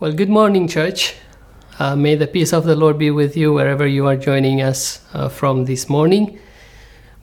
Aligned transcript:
Well, 0.00 0.12
good 0.14 0.30
morning, 0.30 0.66
church. 0.66 1.14
Uh, 1.78 1.94
may 1.94 2.14
the 2.14 2.26
peace 2.26 2.54
of 2.54 2.64
the 2.64 2.74
Lord 2.74 2.96
be 2.96 3.10
with 3.10 3.36
you 3.36 3.52
wherever 3.52 3.86
you 3.86 4.06
are 4.06 4.16
joining 4.16 4.62
us 4.62 5.04
uh, 5.12 5.28
from 5.28 5.66
this 5.66 5.90
morning. 5.90 6.38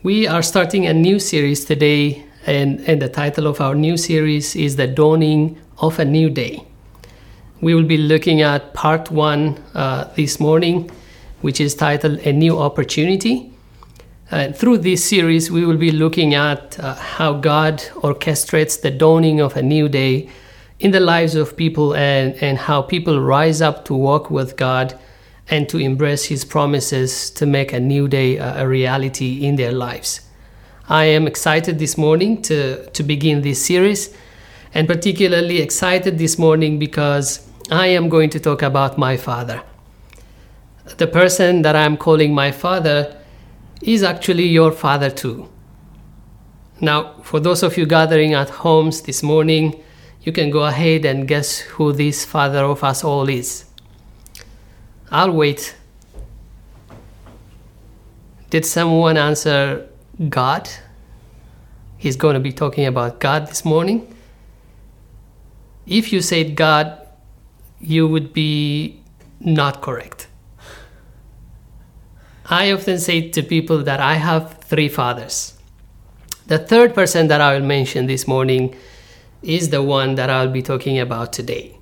We 0.04 0.28
are 0.28 0.42
starting 0.42 0.86
a 0.86 0.94
new 0.94 1.18
series 1.18 1.64
today, 1.64 2.24
and, 2.46 2.78
and 2.88 3.02
the 3.02 3.08
title 3.08 3.48
of 3.48 3.60
our 3.60 3.74
new 3.74 3.96
series 3.96 4.54
is 4.54 4.76
The 4.76 4.86
Dawning 4.86 5.60
of 5.78 5.98
a 5.98 6.04
New 6.04 6.30
Day. 6.30 6.62
We 7.60 7.74
will 7.74 7.82
be 7.82 7.96
looking 7.96 8.42
at 8.42 8.74
part 8.74 9.10
one 9.10 9.60
uh, 9.74 10.04
this 10.14 10.38
morning, 10.38 10.88
which 11.40 11.60
is 11.60 11.74
titled 11.74 12.20
A 12.20 12.32
New 12.32 12.56
Opportunity. 12.60 13.52
Uh, 14.30 14.52
through 14.52 14.78
this 14.78 15.04
series, 15.04 15.50
we 15.50 15.66
will 15.66 15.78
be 15.78 15.90
looking 15.90 16.34
at 16.34 16.78
uh, 16.78 16.94
how 16.94 17.32
God 17.32 17.80
orchestrates 17.96 18.80
the 18.80 18.92
dawning 18.92 19.40
of 19.40 19.56
a 19.56 19.62
new 19.62 19.88
day 19.88 20.30
in 20.78 20.92
the 20.92 21.00
lives 21.00 21.34
of 21.34 21.56
people 21.56 21.94
and, 21.94 22.34
and 22.42 22.56
how 22.56 22.82
people 22.82 23.20
rise 23.20 23.60
up 23.60 23.84
to 23.86 23.94
walk 23.94 24.30
with 24.30 24.56
God 24.56 24.98
and 25.50 25.68
to 25.68 25.78
embrace 25.78 26.26
His 26.26 26.44
promises 26.44 27.30
to 27.30 27.46
make 27.46 27.72
a 27.72 27.80
new 27.80 28.06
day 28.06 28.36
a, 28.36 28.66
reality 28.66 29.44
in 29.44 29.56
their 29.56 29.72
lives. 29.72 30.20
I 30.88 31.04
am 31.04 31.26
excited 31.26 31.78
this 31.78 31.98
morning 31.98 32.42
to, 32.42 32.88
to 32.90 33.02
begin 33.02 33.42
this 33.42 33.64
series, 33.64 34.14
and 34.72 34.86
particularly 34.86 35.60
excited 35.60 36.18
this 36.18 36.38
morning 36.38 36.78
because 36.78 37.46
I 37.70 37.88
am 37.88 38.08
going 38.08 38.30
to 38.30 38.40
talk 38.40 38.62
about 38.62 38.98
my 38.98 39.16
father. 39.16 39.62
The 40.96 41.06
person 41.06 41.62
that 41.62 41.76
I'm 41.76 41.96
calling 41.96 42.34
my 42.34 42.52
father 42.52 43.16
is 43.82 44.02
actually 44.02 44.46
your 44.46 44.72
father 44.72 45.10
too. 45.10 45.48
Now, 46.80 47.14
for 47.22 47.40
those 47.40 47.62
of 47.62 47.76
you 47.76 47.86
gathering 47.86 48.34
at 48.34 48.48
homes 48.48 49.02
this 49.02 49.22
morning, 49.22 49.82
you 50.28 50.32
can 50.32 50.50
go 50.50 50.64
ahead 50.64 51.06
and 51.06 51.26
guess 51.26 51.60
who 51.60 51.90
this 51.90 52.22
father 52.22 52.62
of 52.66 52.84
us 52.84 53.02
all 53.02 53.30
is. 53.30 53.64
I'll 55.10 55.32
wait. 55.32 55.74
Did 58.50 58.66
someone 58.66 59.16
answer 59.16 59.88
God? 60.28 60.68
He's 61.96 62.16
going 62.16 62.34
to 62.34 62.40
be 62.40 62.52
talking 62.52 62.84
about 62.84 63.20
God 63.20 63.46
this 63.46 63.64
morning. 63.64 64.14
If 65.86 66.12
you 66.12 66.20
said 66.20 66.56
God, 66.56 66.86
you 67.80 68.06
would 68.06 68.34
be 68.34 69.00
not 69.40 69.80
correct. 69.80 70.28
I 72.44 72.70
often 72.72 72.98
say 72.98 73.30
to 73.30 73.42
people 73.42 73.82
that 73.84 74.00
I 74.00 74.16
have 74.16 74.58
three 74.58 74.90
fathers. 74.90 75.54
The 76.48 76.58
third 76.58 76.94
person 76.94 77.28
that 77.28 77.40
I 77.40 77.54
will 77.54 77.66
mention 77.66 78.04
this 78.04 78.28
morning 78.28 78.76
is 79.42 79.70
the 79.70 79.82
one 79.82 80.14
that 80.16 80.30
I'll 80.30 80.50
be 80.50 80.62
talking 80.62 80.98
about 80.98 81.32
today. 81.32 81.78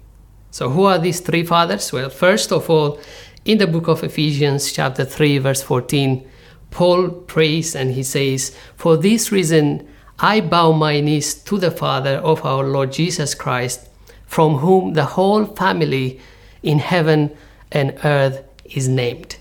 So, 0.50 0.70
who 0.70 0.84
are 0.84 0.98
these 0.98 1.20
three 1.20 1.44
fathers? 1.44 1.92
Well, 1.92 2.10
first 2.10 2.52
of 2.52 2.70
all, 2.70 2.98
in 3.44 3.58
the 3.58 3.66
book 3.66 3.88
of 3.88 4.02
Ephesians, 4.02 4.72
chapter 4.72 5.04
3, 5.04 5.38
verse 5.38 5.62
14, 5.62 6.26
Paul 6.70 7.10
prays 7.10 7.76
and 7.76 7.92
he 7.92 8.02
says, 8.02 8.56
For 8.76 8.96
this 8.96 9.30
reason, 9.30 9.86
I 10.18 10.40
bow 10.40 10.72
my 10.72 11.00
knees 11.00 11.34
to 11.34 11.58
the 11.58 11.70
Father 11.70 12.16
of 12.16 12.44
our 12.44 12.64
Lord 12.64 12.92
Jesus 12.92 13.34
Christ, 13.34 13.88
from 14.26 14.56
whom 14.56 14.94
the 14.94 15.04
whole 15.04 15.44
family 15.44 16.20
in 16.62 16.78
heaven 16.78 17.36
and 17.70 17.98
earth 18.02 18.42
is 18.64 18.88
named. 18.88 19.36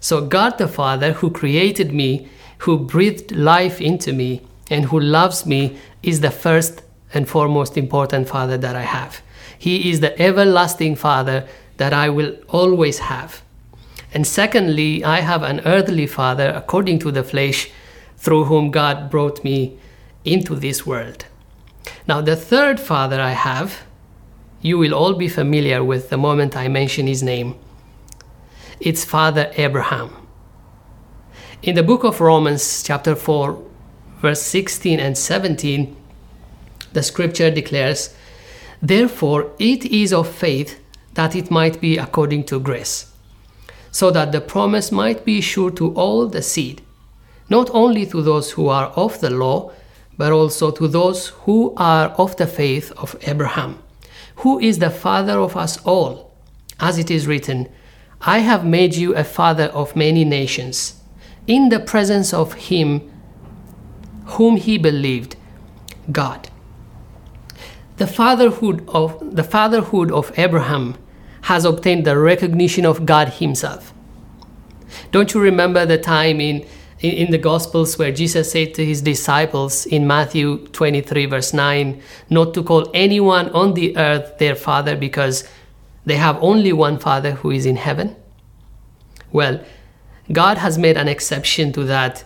So, 0.00 0.24
God 0.24 0.58
the 0.58 0.68
Father, 0.68 1.12
who 1.12 1.30
created 1.30 1.92
me, 1.92 2.28
who 2.58 2.78
breathed 2.78 3.32
life 3.32 3.80
into 3.80 4.12
me, 4.12 4.42
and 4.70 4.86
who 4.86 5.00
loves 5.00 5.44
me, 5.46 5.78
is 6.02 6.20
the 6.20 6.30
first 6.30 6.82
and 7.14 7.28
foremost 7.28 7.76
important 7.76 8.28
Father 8.28 8.56
that 8.58 8.76
I 8.76 8.82
have. 8.82 9.22
He 9.58 9.90
is 9.90 10.00
the 10.00 10.20
everlasting 10.20 10.96
Father 10.96 11.46
that 11.76 11.92
I 11.92 12.08
will 12.08 12.36
always 12.48 12.98
have. 12.98 13.42
And 14.12 14.26
secondly, 14.26 15.02
I 15.04 15.20
have 15.20 15.42
an 15.42 15.60
earthly 15.64 16.06
Father 16.06 16.52
according 16.54 17.00
to 17.00 17.10
the 17.10 17.24
flesh, 17.24 17.70
through 18.16 18.44
whom 18.44 18.70
God 18.70 19.10
brought 19.10 19.42
me 19.44 19.78
into 20.24 20.54
this 20.54 20.86
world. 20.86 21.26
Now, 22.06 22.20
the 22.20 22.36
third 22.36 22.80
Father 22.80 23.20
I 23.20 23.32
have, 23.32 23.82
you 24.62 24.78
will 24.78 24.94
all 24.94 25.14
be 25.14 25.28
familiar 25.28 25.82
with 25.84 26.08
the 26.08 26.16
moment 26.16 26.56
I 26.56 26.68
mention 26.68 27.06
his 27.06 27.22
name. 27.22 27.56
It's 28.80 29.04
Father 29.04 29.52
Abraham. 29.56 30.10
In 31.62 31.74
the 31.74 31.82
book 31.82 32.04
of 32.04 32.20
Romans, 32.20 32.82
chapter 32.82 33.14
4, 33.14 33.62
verse 34.20 34.42
16 34.42 35.00
and 35.00 35.18
17, 35.18 35.96
the 36.94 37.02
scripture 37.02 37.50
declares, 37.50 38.14
Therefore, 38.80 39.50
it 39.58 39.84
is 39.84 40.12
of 40.12 40.28
faith 40.28 40.80
that 41.14 41.36
it 41.36 41.50
might 41.50 41.80
be 41.80 41.98
according 41.98 42.44
to 42.44 42.60
grace, 42.60 43.12
so 43.90 44.10
that 44.10 44.32
the 44.32 44.40
promise 44.40 44.90
might 44.90 45.24
be 45.24 45.40
sure 45.40 45.70
to 45.72 45.92
all 45.94 46.26
the 46.26 46.42
seed, 46.42 46.82
not 47.50 47.68
only 47.72 48.06
to 48.06 48.22
those 48.22 48.52
who 48.52 48.68
are 48.68 48.86
of 48.96 49.20
the 49.20 49.30
law, 49.30 49.72
but 50.16 50.32
also 50.32 50.70
to 50.70 50.88
those 50.88 51.28
who 51.44 51.74
are 51.76 52.08
of 52.10 52.36
the 52.36 52.46
faith 52.46 52.92
of 52.96 53.16
Abraham, 53.22 53.82
who 54.36 54.58
is 54.60 54.78
the 54.78 54.90
father 54.90 55.38
of 55.38 55.56
us 55.56 55.82
all. 55.84 56.32
As 56.80 56.98
it 56.98 57.10
is 57.10 57.26
written, 57.26 57.68
I 58.20 58.38
have 58.38 58.64
made 58.64 58.94
you 58.94 59.14
a 59.14 59.24
father 59.24 59.66
of 59.66 59.96
many 59.96 60.24
nations, 60.24 61.00
in 61.46 61.68
the 61.68 61.80
presence 61.80 62.32
of 62.32 62.54
him 62.54 63.10
whom 64.26 64.56
he 64.56 64.78
believed, 64.78 65.36
God 66.10 66.48
the 67.96 68.06
fatherhood 68.06 68.84
of 68.88 69.36
the 69.36 69.44
fatherhood 69.44 70.10
of 70.10 70.36
Abraham 70.36 70.96
has 71.42 71.64
obtained 71.64 72.04
the 72.04 72.18
recognition 72.18 72.84
of 72.86 73.06
God 73.06 73.28
himself. 73.34 73.92
Don't 75.12 75.32
you 75.34 75.40
remember 75.40 75.84
the 75.86 75.98
time 75.98 76.40
in, 76.40 76.66
in, 77.00 77.10
in, 77.12 77.30
the 77.30 77.38
Gospels 77.38 77.98
where 77.98 78.10
Jesus 78.10 78.50
said 78.50 78.74
to 78.74 78.84
his 78.84 79.02
disciples 79.02 79.86
in 79.86 80.06
Matthew 80.06 80.66
23, 80.68 81.26
verse 81.26 81.52
9, 81.52 82.00
not 82.30 82.54
to 82.54 82.62
call 82.62 82.90
anyone 82.94 83.50
on 83.50 83.74
the 83.74 83.96
earth 83.96 84.38
their 84.38 84.54
father 84.54 84.96
because 84.96 85.46
they 86.06 86.16
have 86.16 86.42
only 86.42 86.72
one 86.72 86.98
Father 86.98 87.32
who 87.32 87.50
is 87.50 87.66
in 87.66 87.76
heaven? 87.76 88.16
Well, 89.32 89.62
God 90.32 90.58
has 90.58 90.78
made 90.78 90.96
an 90.96 91.08
exception 91.08 91.72
to 91.72 91.84
that 91.84 92.24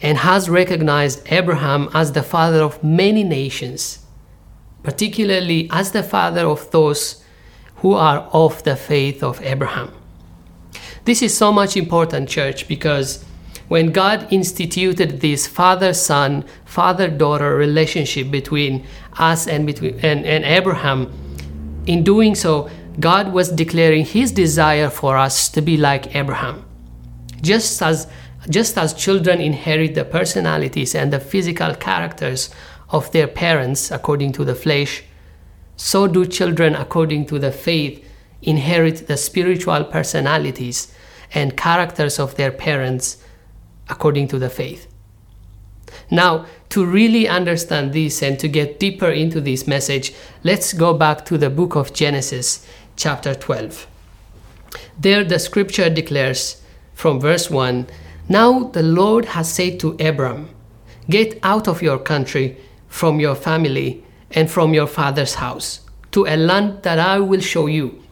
and 0.00 0.18
has 0.18 0.48
recognized 0.48 1.26
Abraham 1.32 1.88
as 1.94 2.12
the 2.12 2.22
father 2.22 2.62
of 2.62 2.82
many 2.84 3.24
nations 3.24 4.04
particularly 4.82 5.68
as 5.70 5.92
the 5.92 6.02
father 6.02 6.46
of 6.46 6.70
those 6.70 7.24
who 7.76 7.94
are 7.94 8.28
of 8.32 8.62
the 8.64 8.76
faith 8.76 9.22
of 9.22 9.40
Abraham. 9.42 9.92
This 11.04 11.22
is 11.22 11.36
so 11.36 11.52
much 11.52 11.76
important, 11.76 12.28
church, 12.28 12.68
because 12.68 13.24
when 13.68 13.92
God 13.92 14.26
instituted 14.30 15.20
this 15.20 15.46
father 15.46 15.92
son, 15.92 16.44
father 16.64 17.08
daughter 17.08 17.54
relationship 17.54 18.30
between 18.30 18.86
us 19.18 19.46
and, 19.46 19.66
between, 19.66 19.98
and, 20.00 20.24
and 20.24 20.44
Abraham, 20.44 21.12
in 21.86 22.02
doing 22.02 22.34
so, 22.34 22.70
God 22.98 23.32
was 23.32 23.50
declaring 23.50 24.04
his 24.04 24.32
desire 24.32 24.90
for 24.90 25.16
us 25.16 25.48
to 25.50 25.60
be 25.60 25.76
like 25.76 26.14
Abraham. 26.16 26.64
Just 27.42 27.80
as, 27.80 28.08
just 28.50 28.76
as 28.76 28.92
children 28.92 29.40
inherit 29.40 29.94
the 29.94 30.04
personalities 30.04 30.94
and 30.94 31.12
the 31.12 31.20
physical 31.20 31.74
characters 31.74 32.50
of 32.90 33.10
their 33.12 33.26
parents 33.26 33.90
according 33.90 34.32
to 34.32 34.44
the 34.44 34.54
flesh, 34.54 35.04
so 35.76 36.06
do 36.06 36.26
children 36.26 36.74
according 36.74 37.26
to 37.26 37.38
the 37.38 37.52
faith 37.52 38.04
inherit 38.42 39.06
the 39.06 39.16
spiritual 39.16 39.84
personalities 39.84 40.92
and 41.34 41.56
characters 41.56 42.18
of 42.18 42.36
their 42.36 42.50
parents 42.50 43.18
according 43.88 44.28
to 44.28 44.38
the 44.38 44.50
faith. 44.50 44.86
Now, 46.10 46.46
to 46.70 46.84
really 46.84 47.26
understand 47.28 47.92
this 47.92 48.22
and 48.22 48.38
to 48.40 48.48
get 48.48 48.78
deeper 48.78 49.10
into 49.10 49.40
this 49.40 49.66
message, 49.66 50.12
let's 50.44 50.72
go 50.72 50.94
back 50.94 51.24
to 51.26 51.38
the 51.38 51.50
book 51.50 51.76
of 51.76 51.94
Genesis, 51.94 52.66
chapter 52.96 53.34
12. 53.34 53.86
There, 54.98 55.24
the 55.24 55.38
scripture 55.38 55.88
declares 55.88 56.62
from 56.92 57.20
verse 57.20 57.50
1 57.50 57.86
Now 58.28 58.64
the 58.64 58.82
Lord 58.82 59.26
has 59.26 59.52
said 59.52 59.80
to 59.80 59.96
Abram, 60.00 60.50
Get 61.08 61.38
out 61.42 61.68
of 61.68 61.80
your 61.80 61.98
country 61.98 62.58
from 62.88 63.20
your 63.20 63.34
family 63.34 64.04
and 64.30 64.50
from 64.50 64.74
your 64.74 64.86
father's 64.86 65.34
house 65.34 65.80
to 66.10 66.26
a 66.26 66.36
land 66.36 66.82
that 66.82 66.98
I 66.98 67.20
will 67.20 67.40
show 67.40 67.66
you. 67.66 68.02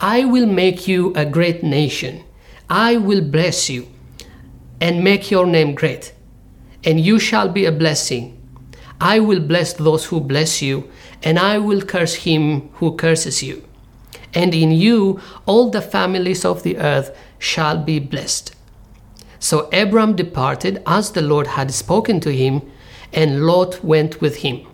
I 0.00 0.24
will 0.24 0.46
make 0.46 0.86
you 0.86 1.12
a 1.14 1.26
great 1.26 1.62
nation. 1.62 2.22
I 2.70 2.96
will 2.96 3.22
bless 3.22 3.68
you 3.68 3.88
and 4.80 5.02
make 5.02 5.30
your 5.30 5.46
name 5.46 5.74
great, 5.74 6.12
and 6.84 7.00
you 7.00 7.18
shall 7.18 7.48
be 7.48 7.64
a 7.64 7.72
blessing. 7.72 8.34
I 9.00 9.20
will 9.20 9.40
bless 9.40 9.72
those 9.72 10.04
who 10.06 10.20
bless 10.20 10.62
you, 10.62 10.88
and 11.22 11.38
I 11.38 11.58
will 11.58 11.82
curse 11.82 12.14
him 12.14 12.68
who 12.74 12.96
curses 12.96 13.42
you. 13.42 13.64
And 14.34 14.54
in 14.54 14.70
you 14.70 15.20
all 15.46 15.70
the 15.70 15.80
families 15.80 16.44
of 16.44 16.62
the 16.62 16.78
earth 16.78 17.16
shall 17.38 17.78
be 17.82 17.98
blessed. 17.98 18.54
So 19.40 19.68
Abram 19.72 20.16
departed 20.16 20.82
as 20.86 21.12
the 21.12 21.22
Lord 21.22 21.46
had 21.46 21.72
spoken 21.72 22.20
to 22.20 22.32
him 22.32 22.70
and 23.12 23.46
Lot 23.46 23.82
went 23.84 24.20
with 24.20 24.36
him. 24.36 24.66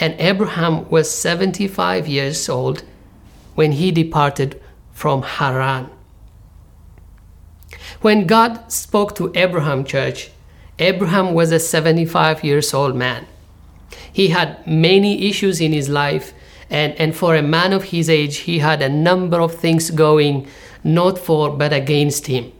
And 0.00 0.14
Abraham 0.18 0.88
was 0.90 1.10
75 1.10 2.08
years 2.08 2.48
old 2.48 2.84
when 3.54 3.72
he 3.72 3.90
departed 3.90 4.60
from 4.92 5.22
Haran. 5.22 5.90
When 8.00 8.26
God 8.26 8.70
spoke 8.70 9.14
to 9.16 9.32
Abraham, 9.34 9.84
church, 9.84 10.30
Abraham 10.78 11.34
was 11.34 11.52
a 11.52 11.60
75 11.60 12.42
years 12.42 12.74
old 12.74 12.96
man. 12.96 13.26
He 14.12 14.28
had 14.28 14.66
many 14.66 15.28
issues 15.28 15.60
in 15.60 15.72
his 15.72 15.88
life, 15.88 16.32
and, 16.68 16.94
and 16.94 17.14
for 17.14 17.36
a 17.36 17.42
man 17.42 17.72
of 17.72 17.84
his 17.84 18.10
age, 18.10 18.38
he 18.38 18.58
had 18.58 18.82
a 18.82 18.88
number 18.88 19.40
of 19.40 19.54
things 19.54 19.90
going 19.90 20.46
not 20.82 21.18
for 21.18 21.50
but 21.50 21.72
against 21.72 22.26
him. 22.26 22.52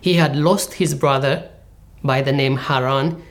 He 0.00 0.14
had 0.14 0.36
lost 0.36 0.74
his 0.74 0.94
brother 0.94 1.50
by 2.02 2.22
the 2.22 2.32
name 2.32 2.56
Haran. 2.56 3.22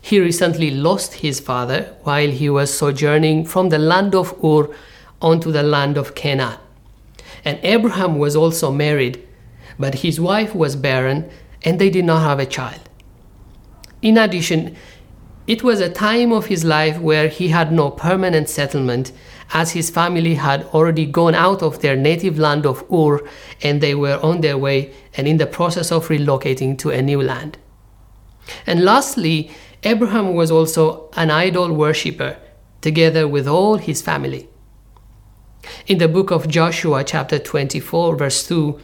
He 0.00 0.18
recently 0.18 0.70
lost 0.70 1.14
his 1.14 1.40
father 1.40 1.94
while 2.02 2.30
he 2.30 2.48
was 2.48 2.72
sojourning 2.72 3.44
from 3.44 3.68
the 3.68 3.78
land 3.78 4.14
of 4.14 4.34
Ur 4.42 4.74
onto 5.20 5.52
the 5.52 5.62
land 5.62 5.96
of 5.96 6.14
Canaan. 6.14 6.58
And 7.44 7.58
Abraham 7.62 8.18
was 8.18 8.34
also 8.34 8.72
married, 8.72 9.26
but 9.78 9.96
his 9.96 10.20
wife 10.20 10.54
was 10.54 10.76
barren 10.76 11.30
and 11.62 11.78
they 11.78 11.90
did 11.90 12.04
not 12.04 12.22
have 12.22 12.38
a 12.38 12.46
child. 12.46 12.88
In 14.02 14.16
addition, 14.16 14.76
it 15.46 15.62
was 15.62 15.80
a 15.80 15.90
time 15.90 16.32
of 16.32 16.46
his 16.46 16.64
life 16.64 16.98
where 16.98 17.28
he 17.28 17.48
had 17.48 17.72
no 17.72 17.90
permanent 17.90 18.48
settlement, 18.48 19.12
as 19.52 19.72
his 19.72 19.90
family 19.90 20.36
had 20.36 20.64
already 20.66 21.04
gone 21.04 21.34
out 21.34 21.62
of 21.62 21.80
their 21.80 21.96
native 21.96 22.38
land 22.38 22.64
of 22.64 22.84
Ur 22.92 23.20
and 23.62 23.80
they 23.80 23.94
were 23.94 24.18
on 24.22 24.42
their 24.42 24.56
way 24.56 24.92
and 25.16 25.26
in 25.26 25.38
the 25.38 25.46
process 25.46 25.90
of 25.90 26.08
relocating 26.08 26.78
to 26.78 26.90
a 26.90 27.02
new 27.02 27.20
land. 27.20 27.58
And 28.66 28.84
lastly, 28.84 29.50
Abraham 29.82 30.34
was 30.34 30.50
also 30.50 31.08
an 31.16 31.30
idol 31.30 31.72
worshipper, 31.72 32.36
together 32.82 33.26
with 33.26 33.48
all 33.48 33.76
his 33.76 34.02
family. 34.02 34.46
In 35.86 35.98
the 35.98 36.08
book 36.08 36.30
of 36.30 36.48
Joshua, 36.48 37.02
chapter 37.02 37.38
24, 37.38 38.16
verse 38.16 38.46
2, 38.46 38.78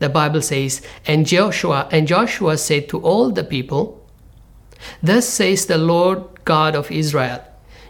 the 0.00 0.08
Bible 0.08 0.42
says, 0.42 0.82
And 1.06 1.24
Joshua 1.26 1.88
and 1.92 2.08
Joshua 2.08 2.58
said 2.58 2.88
to 2.88 3.00
all 3.00 3.30
the 3.30 3.44
people, 3.44 4.04
Thus 5.02 5.28
says 5.28 5.66
the 5.66 5.78
Lord 5.78 6.44
God 6.44 6.74
of 6.74 6.90
Israel, 6.90 7.44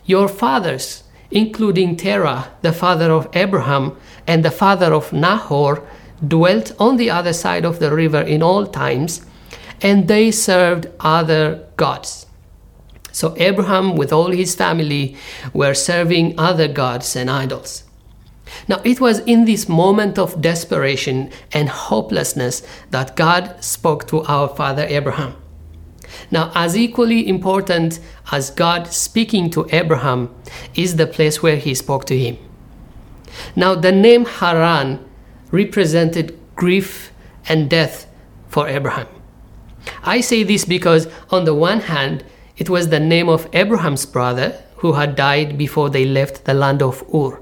Your 0.05 0.29
fathers, 0.29 1.05
including 1.31 1.97
Terah, 1.97 2.51
the 2.61 2.73
father 2.73 3.11
of 3.11 3.29
Abraham, 3.33 3.97
and 4.27 4.45
the 4.45 4.51
father 4.51 4.93
of 4.93 5.13
Nahor, 5.13 5.87
dwelt 6.27 6.73
on 6.79 6.99
the 6.99 7.09
other 7.09 7.33
side 7.33 7.65
of 7.65 7.79
the 7.79 7.95
river 7.95 8.21
in 8.21 8.43
all 8.43 8.67
times, 8.67 9.25
and 9.81 10.09
they 10.09 10.31
served 10.31 10.89
other 11.01 11.67
gods. 11.77 12.27
So 13.13 13.35
Abraham, 13.39 13.97
with 13.97 14.13
all 14.13 14.31
his 14.31 14.55
family, 14.55 15.17
were 15.53 15.75
serving 15.75 16.39
other 16.39 16.69
gods 16.69 17.17
and 17.17 17.31
idols. 17.31 17.85
Now, 18.69 18.81
it 18.85 19.01
was 19.01 19.21
in 19.21 19.45
this 19.45 19.69
moment 19.69 20.19
of 20.19 20.41
desperation 20.41 21.31
and 21.53 21.69
hopelessness 21.69 22.63
that 22.91 23.17
God 23.17 23.63
spoke 23.63 24.07
to 24.09 24.23
our 24.23 24.49
father 24.49 24.87
Abraham. 24.89 25.35
Now, 26.31 26.51
as 26.55 26.77
equally 26.77 27.29
important 27.29 28.01
as 28.33 28.51
God 28.51 28.89
speaking 28.89 29.51
to 29.51 29.67
Abraham 29.71 30.35
is 30.75 30.97
the 30.97 31.07
place 31.07 31.43
where 31.43 31.57
he 31.57 31.75
spoke 31.75 32.05
to 32.07 32.19
him. 32.19 32.39
Now, 33.55 33.75
the 33.75 33.93
name 33.93 34.25
Haran 34.25 35.05
represented 35.51 36.39
grief 36.57 37.13
and 37.49 37.71
death 37.71 38.07
for 38.49 38.69
Abraham. 38.69 39.07
I 40.03 40.21
say 40.21 40.43
this 40.43 40.65
because, 40.65 41.09
on 41.31 41.45
the 41.45 41.55
one 41.55 41.81
hand, 41.81 42.25
it 42.61 42.69
was 42.69 42.91
the 42.91 43.01
name 43.01 43.31
of 43.31 43.49
Abraham's 43.55 44.05
brother 44.05 44.63
who 44.77 44.93
had 44.93 45.17
died 45.17 45.57
before 45.57 45.89
they 45.89 46.05
left 46.05 46.45
the 46.45 46.53
land 46.53 46.83
of 46.83 47.03
Ur. 47.13 47.41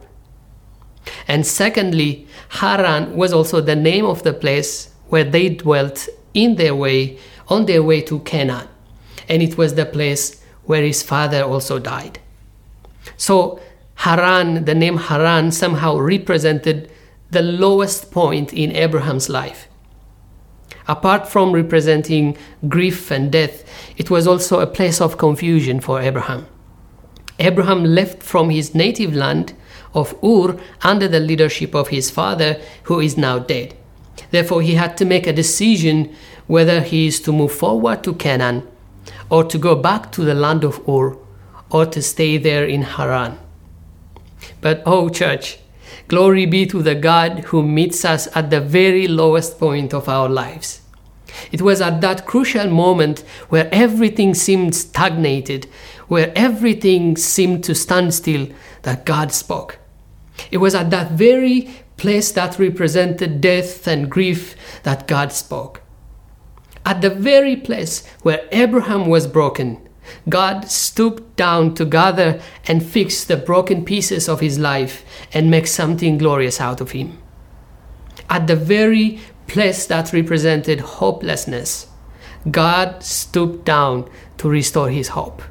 And 1.27 1.45
secondly, 1.45 2.29
Haran 2.61 3.17
was 3.17 3.33
also 3.33 3.61
the 3.61 3.75
name 3.75 4.07
of 4.07 4.23
the 4.23 4.33
place 4.33 4.95
where 5.09 5.25
they 5.25 5.49
dwelt 5.49 6.09
in 6.35 6.55
their 6.55 6.75
way, 6.75 7.19
on 7.49 7.67
their 7.67 7.83
way 7.83 8.01
to 8.03 8.21
Canaan. 8.21 8.69
And 9.29 9.43
it 9.43 9.59
was 9.59 9.75
the 9.75 9.87
place 9.87 10.41
where 10.67 10.83
his 10.83 11.03
father 11.03 11.43
also 11.43 11.81
died. 11.81 12.21
So, 13.17 13.61
Haran, 13.97 14.67
the 14.67 14.75
name 14.75 14.99
Haran, 14.99 15.51
somehow 15.51 15.99
represented 15.99 16.93
the 17.33 17.43
lowest 17.43 18.13
point 18.13 18.53
in 18.53 18.71
Abraham's 18.71 19.29
life. 19.29 19.67
Apart 20.89 21.29
from 21.29 21.53
representing 21.53 22.37
grief 22.67 23.11
and 23.11 23.31
death, 23.31 23.65
it 23.99 24.11
was 24.11 24.27
also 24.27 24.61
a 24.61 24.67
place 24.67 25.01
of 25.01 25.19
confusion 25.19 25.81
for 25.81 26.01
Abraham. 26.01 26.47
Abraham 27.39 27.85
left 27.85 28.23
from 28.23 28.51
his 28.51 28.75
native 28.75 29.15
land 29.15 29.55
of 29.95 30.15
Ur 30.25 30.59
under 30.83 31.07
the 31.07 31.21
leadership 31.21 31.75
of 31.75 31.89
his 31.89 32.11
father, 32.11 32.61
who 32.85 33.01
is 33.01 33.17
now 33.17 33.39
dead. 33.39 33.75
Therefore, 34.31 34.63
he 34.63 34.75
had 34.75 34.97
to 34.97 35.05
make 35.05 35.27
a 35.27 35.33
decision 35.33 36.15
whether 36.47 36.81
he 36.81 37.07
is 37.07 37.21
to 37.21 37.33
move 37.33 37.53
forward 37.53 38.03
to 38.05 38.15
Canaan, 38.15 38.67
or 39.31 39.45
to 39.45 39.59
go 39.59 39.75
back 39.75 40.11
to 40.13 40.25
the 40.25 40.35
land 40.35 40.65
of 40.65 40.81
Ur, 40.89 41.17
or 41.71 41.85
to 41.87 42.03
stay 42.03 42.39
there 42.39 42.65
in 42.65 42.83
Haran. 42.83 43.39
But, 44.61 44.83
oh, 44.87 45.11
church, 45.11 45.59
Glory 46.09 46.47
be 46.47 46.65
to 46.67 46.83
the 46.83 46.95
God 46.95 47.41
who 47.41 47.63
meets 47.63 48.03
us 48.05 48.29
at 48.35 48.49
the 48.49 48.61
very 48.61 49.07
lowest 49.07 49.59
point 49.59 49.93
of 49.93 50.09
our 50.09 50.29
lives. 50.29 50.81
It 51.53 51.61
was 51.61 51.83
at 51.83 52.01
that 52.01 52.27
crucial 52.27 52.69
moment 52.71 53.21
where 53.51 53.69
everything 53.71 54.33
seemed 54.35 54.75
stagnated, 54.75 55.67
where 56.09 56.33
everything 56.35 57.17
seemed 57.17 57.63
to 57.65 57.75
stand 57.75 58.15
still, 58.15 58.49
that 58.83 59.05
God 59.05 59.33
spoke. 59.33 59.79
It 60.51 60.59
was 60.59 60.75
at 60.75 60.91
that 60.91 61.11
very 61.11 61.69
place 61.99 62.33
that 62.33 62.59
represented 62.59 63.43
death 63.43 63.87
and 63.87 64.11
grief 64.11 64.57
that 64.85 65.07
God 65.07 65.31
spoke. 65.33 65.83
At 66.87 67.03
the 67.03 67.11
very 67.11 67.57
place 67.57 68.07
where 68.23 68.49
Abraham 68.51 69.09
was 69.09 69.27
broken, 69.27 69.88
God 70.29 70.69
stooped 70.69 71.37
down 71.37 71.75
to 71.75 71.85
gather 71.85 72.41
and 72.67 72.85
fix 72.85 73.25
the 73.25 73.37
broken 73.37 73.85
pieces 73.85 74.29
of 74.29 74.41
his 74.41 74.59
life 74.59 75.05
and 75.33 75.51
make 75.51 75.67
something 75.67 76.19
glorious 76.19 76.61
out 76.61 76.81
of 76.81 76.93
him. 76.93 77.19
At 78.29 78.47
the 78.47 78.57
very 78.57 79.21
place 79.47 79.87
that 79.87 80.13
represented 80.13 80.81
hopelessness, 80.81 81.87
God 82.51 83.03
stooped 83.03 83.65
down 83.65 84.09
to 84.39 84.49
restore 84.49 84.91
his 84.91 85.09
hope. 85.09 85.43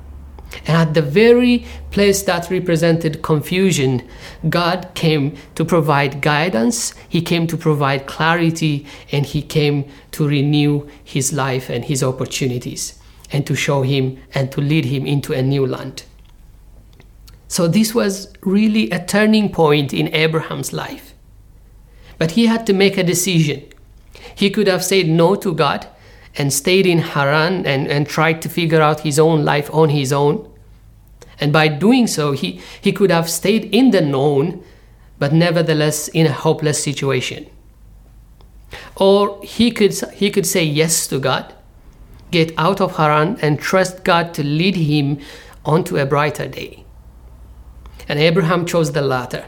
And 0.66 0.78
at 0.78 0.94
the 0.94 1.02
very 1.02 1.66
place 1.92 2.24
that 2.24 2.50
represented 2.50 3.22
confusion, 3.22 4.08
God 4.50 4.90
came 4.94 5.36
to 5.56 5.66
provide 5.66 6.22
guidance, 6.22 6.94
He 7.10 7.22
came 7.22 7.48
to 7.48 7.58
provide 7.58 8.08
clarity, 8.08 8.86
and 9.12 9.26
He 9.26 9.42
came 9.42 9.86
to 10.12 10.28
renew 10.28 10.88
His 11.04 11.34
life 11.34 11.70
and 11.70 11.84
His 11.84 12.02
opportunities 12.02 12.97
and 13.32 13.46
to 13.46 13.56
show 13.56 13.82
him 13.82 14.18
and 14.34 14.52
to 14.52 14.62
lead 14.62 14.86
him 14.86 15.06
into 15.06 15.34
a 15.34 15.42
new 15.42 15.66
land. 15.66 16.04
So, 17.48 17.68
this 17.68 17.96
was 17.96 18.34
really 18.42 18.90
a 18.90 19.04
turning 19.06 19.52
point 19.52 19.94
in 19.94 20.14
Abraham's 20.14 20.74
life. 20.74 21.14
But 22.18 22.32
he 22.32 22.48
had 22.48 22.66
to 22.68 22.74
make 22.74 22.98
a 22.98 23.04
decision. 23.04 23.64
He 24.36 24.50
could 24.50 24.68
have 24.68 24.84
said 24.84 25.08
no 25.08 25.36
to 25.36 25.54
God 25.54 25.88
and 26.38 26.52
stayed 26.52 26.86
in 26.86 27.00
Haran 27.00 27.66
and, 27.66 27.88
and 27.88 28.08
tried 28.08 28.42
to 28.42 28.50
figure 28.50 28.82
out 28.82 29.02
his 29.02 29.18
own 29.18 29.46
life 29.46 29.74
on 29.74 29.90
his 29.90 30.12
own. 30.12 30.52
And 31.40 31.54
by 31.54 31.68
doing 31.68 32.08
so, 32.08 32.34
he, 32.34 32.62
he 32.82 32.92
could 32.92 33.12
have 33.12 33.30
stayed 33.30 33.66
in 33.66 33.92
the 33.92 34.02
known, 34.02 34.64
but 35.20 35.34
nevertheless 35.34 36.08
in 36.10 36.26
a 36.28 36.32
hopeless 36.32 36.84
situation. 36.84 37.48
Or 38.96 39.40
he 39.44 39.72
could, 39.72 39.94
he 40.14 40.30
could 40.32 40.46
say 40.46 40.64
yes 40.64 41.08
to 41.08 41.20
God 41.20 41.54
get 42.32 42.54
out 42.58 42.82
of 42.82 42.98
Haran 42.98 43.38
and 43.42 43.60
trust 43.60 44.04
God 44.04 44.34
to 44.34 44.44
lead 44.44 44.76
him 44.76 45.20
onto 45.66 45.98
a 45.98 46.06
brighter 46.06 46.48
day. 46.48 46.84
And 48.08 48.20
Abraham 48.20 48.66
chose 48.66 48.92
the 48.92 49.02
latter. 49.02 49.46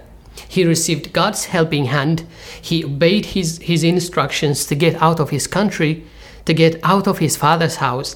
He 0.48 0.66
received 0.66 1.14
God's 1.14 1.46
helping 1.46 1.86
hand. 1.86 2.26
He 2.62 2.84
obeyed 2.86 3.28
his, 3.28 3.60
his 3.60 3.84
instructions 3.84 4.66
to 4.66 4.76
get 4.76 5.02
out 5.02 5.20
of 5.20 5.30
his 5.30 5.48
country, 5.48 6.06
to 6.46 6.54
get 6.54 6.80
out 6.84 7.08
of 7.08 7.20
his 7.20 7.38
father's 7.38 7.78
house, 7.78 8.16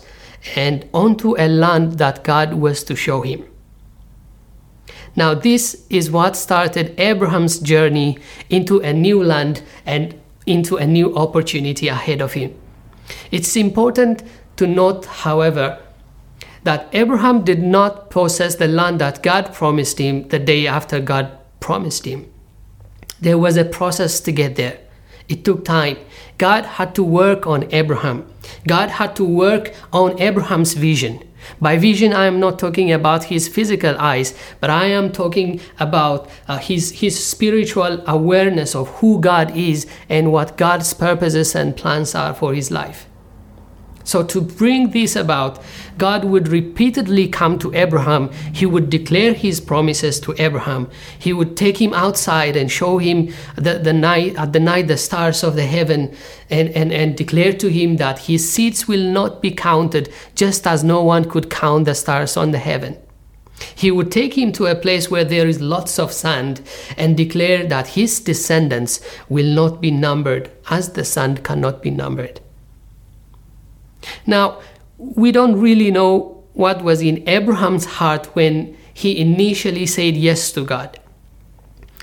and 0.56 0.88
onto 0.94 1.38
a 1.38 1.48
land 1.48 1.94
that 1.94 2.24
God 2.24 2.56
was 2.56 2.84
to 2.86 2.96
show 2.96 3.22
him. 3.22 3.46
Now, 5.16 5.36
this 5.36 5.86
is 5.90 6.10
what 6.10 6.36
started 6.36 7.00
Abraham's 7.00 7.60
journey 7.60 8.18
into 8.50 8.80
a 8.80 8.94
new 8.94 9.24
land 9.24 9.62
and 9.86 10.20
into 10.46 10.78
a 10.78 10.88
new 10.88 11.16
opportunity 11.16 11.88
ahead 11.88 12.22
of 12.22 12.34
him. 12.34 12.54
It's 13.32 13.56
important 13.56 14.24
to 14.58 14.68
note, 14.68 15.06
however, 15.06 15.80
that 16.64 16.88
Abraham 16.94 17.44
did 17.44 17.62
not 17.62 18.10
possess 18.10 18.56
the 18.56 18.68
land 18.68 19.00
that 19.00 19.22
God 19.22 19.54
promised 19.54 20.00
him 20.00 20.28
the 20.30 20.40
day 20.40 20.68
after 20.68 21.00
God 21.00 21.38
promised 21.60 22.06
him. 22.06 22.32
There 23.20 23.38
was 23.38 23.58
a 23.58 23.66
process 23.66 24.20
to 24.22 24.32
get 24.32 24.56
there. 24.56 24.80
It 25.30 25.46
took 25.46 25.64
time. 25.64 25.98
God 26.38 26.66
had 26.66 26.94
to 26.96 27.04
work 27.04 27.48
on 27.48 27.72
Abraham. 27.74 28.28
God 28.68 28.90
had 28.90 29.16
to 29.16 29.24
work 29.24 29.74
on 29.92 30.20
Abraham's 30.20 30.74
vision. 30.74 31.24
By 31.60 31.78
vision, 31.78 32.14
I 32.14 32.26
am 32.26 32.40
not 32.40 32.60
talking 32.60 32.92
about 32.92 33.26
his 33.26 33.48
physical 33.48 33.98
eyes, 33.98 34.34
but 34.60 34.70
I 34.70 34.86
am 34.86 35.12
talking 35.12 35.60
about 35.80 36.30
uh, 36.48 36.58
his, 36.58 36.92
his 36.92 37.22
spiritual 37.22 38.02
awareness 38.08 38.76
of 38.76 38.90
who 39.00 39.20
God 39.20 39.56
is 39.56 39.86
and 40.10 40.32
what 40.32 40.58
God's 40.58 40.94
purposes 40.94 41.56
and 41.56 41.76
plans 41.76 42.16
are 42.16 42.34
for 42.34 42.54
his 42.54 42.72
life. 42.72 43.08
So, 44.04 44.24
to 44.24 44.42
bring 44.42 44.92
this 44.92 45.16
about, 45.16 45.62
God 45.98 46.26
would 46.26 46.48
repeatedly 46.48 47.28
come 47.28 47.58
to 47.60 47.74
Abraham. 47.74 48.30
He 48.54 48.66
would 48.66 48.90
declare 48.90 49.34
his 49.34 49.62
promises 49.62 50.20
to 50.22 50.36
Abraham. 50.38 50.90
He 51.18 51.32
would 51.32 51.56
take 51.56 51.82
him 51.82 51.94
outside 51.94 52.56
and 52.56 52.72
show 52.72 52.98
him 52.98 53.34
the, 53.56 53.80
the 53.80 53.94
night 53.94 54.36
at 54.36 54.54
the 54.54 54.60
night 54.60 54.88
the 54.88 54.98
stars 54.98 55.44
of 55.44 55.56
the 55.56 55.66
heaven 55.66 56.16
and, 56.50 56.70
and, 56.70 56.92
and 56.92 57.16
declare 57.16 57.54
to 57.54 57.70
him 57.70 57.98
that 57.98 58.20
his 58.20 58.52
seeds 58.52 58.88
will 58.88 59.04
not 59.04 59.42
be 59.42 59.52
counted, 59.52 60.12
just 60.36 60.68
as 60.68 60.84
no 60.84 61.04
one 61.04 61.30
could 61.30 61.50
count 61.50 61.86
the 61.86 61.96
stars 61.96 62.36
on 62.36 62.52
the 62.52 62.60
heaven. 62.60 62.98
He 63.76 63.92
would 63.92 64.12
take 64.12 64.38
him 64.38 64.52
to 64.54 64.66
a 64.66 64.76
place 64.76 65.10
where 65.10 65.24
there 65.24 65.48
is 65.48 65.62
lots 65.62 66.00
of 66.00 66.12
sand 66.12 66.62
and 66.98 67.16
declare 67.16 67.66
that 67.68 67.90
his 67.90 68.20
descendants 68.20 69.00
will 69.30 69.46
not 69.46 69.80
be 69.80 69.92
numbered 69.92 70.52
as 70.70 70.94
the 70.94 71.06
sand 71.06 71.44
cannot 71.44 71.82
be 71.82 71.92
numbered. 71.92 72.42
Now, 74.26 74.62
we 74.98 75.32
don't 75.32 75.60
really 75.60 75.92
know 75.92 76.44
what 76.54 76.84
was 76.84 77.02
in 77.02 77.28
Abraham's 77.28 77.86
heart 77.86 78.28
when 78.36 78.78
he 78.94 79.20
initially 79.20 79.86
said 79.86 80.16
yes 80.16 80.52
to 80.54 80.64
God. 80.64 81.00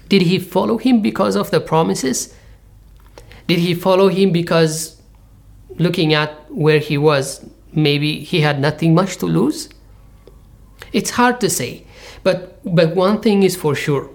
Did 0.08 0.22
he 0.22 0.38
follow 0.38 0.76
him 0.76 1.00
because 1.00 1.36
of 1.36 1.50
the 1.50 1.60
promises? 1.60 2.34
Did 3.46 3.58
he 3.60 3.74
follow 3.74 4.08
him 4.08 4.32
because 4.32 5.00
looking 5.76 6.14
at 6.14 6.50
where 6.50 6.78
he 6.78 6.98
was, 6.98 7.44
maybe 7.72 8.20
he 8.20 8.40
had 8.40 8.60
nothing 8.60 8.94
much 8.94 9.16
to 9.18 9.26
lose? 9.26 9.68
It's 10.92 11.10
hard 11.10 11.40
to 11.40 11.50
say, 11.50 11.84
but, 12.22 12.60
but 12.64 12.94
one 12.96 13.20
thing 13.20 13.42
is 13.42 13.56
for 13.56 13.74
sure. 13.74 14.10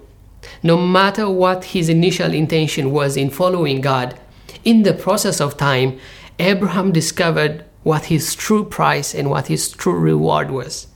No 0.62 0.76
matter 0.76 1.28
what 1.28 1.64
his 1.64 1.88
initial 1.88 2.32
intention 2.32 2.92
was 2.92 3.16
in 3.16 3.30
following 3.30 3.80
God, 3.80 4.18
in 4.64 4.82
the 4.82 4.94
process 4.94 5.40
of 5.40 5.56
time, 5.56 5.98
Abraham 6.38 6.92
discovered 6.92 7.64
what 7.86 8.06
his 8.06 8.34
true 8.34 8.64
price 8.64 9.14
and 9.14 9.30
what 9.30 9.46
his 9.46 9.70
true 9.70 9.96
reward 9.96 10.50
was. 10.50 10.88